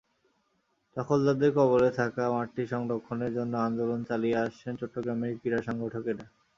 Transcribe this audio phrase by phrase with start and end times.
[0.97, 6.25] দখলদারদের কবলে থাকা মাঠটি সংরক্ষণের জন্য আন্দোলন চালিয়ে আসছেন চট্টগ্রামের ক্রীড়া সংগঠকেরা।